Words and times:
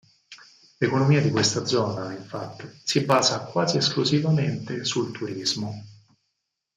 L'economia 0.79 1.21
di 1.21 1.29
questa 1.29 1.63
zona, 1.63 2.11
infatti, 2.17 2.67
si 2.83 3.01
basa 3.05 3.41
quasi 3.43 3.77
esclusivamente 3.77 4.83
sul 4.83 5.11
turismo. 5.11 5.79